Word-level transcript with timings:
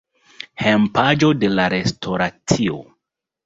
Hejmpaĝo 0.61 1.31
de 1.43 1.53
la 1.59 1.69
restoracio. 1.77 2.85